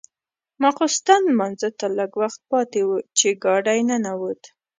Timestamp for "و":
2.87-2.91